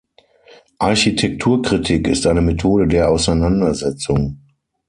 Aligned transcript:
Architekturkritik 0.79 2.07
ist 2.07 2.25
eine 2.25 2.41
Methode 2.41 2.87
der 2.87 3.11
Auseinandersetzung. 3.11 4.39